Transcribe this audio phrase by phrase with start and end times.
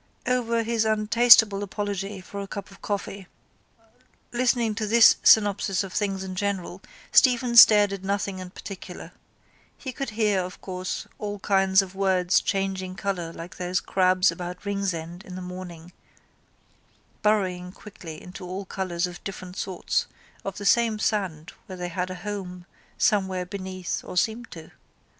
[0.25, 3.27] Over his untastable apology for a cup of coffee,
[4.33, 6.81] listening to this synopsis of things in general,
[7.11, 9.11] Stephen stared at nothing in particular.
[9.77, 14.65] He could hear, of course, all kinds of words changing colour like those crabs about
[14.65, 15.93] Ringsend in the morning
[17.21, 20.07] burrowing quickly into all colours of different sorts
[20.43, 22.65] of the same sand where they had a home
[22.97, 24.71] somewhere beneath or seemed to.